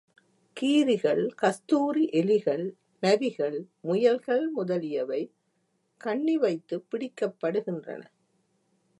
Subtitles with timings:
[0.57, 2.63] கீரிகள், கஸ்தூரி எலிகள்,
[3.03, 3.57] நரிகள்,
[3.81, 5.21] முயல்கள் முதலியவை
[6.01, 8.01] கண்ணி வைத்துப் பிடிக்கப்படுகின்றன.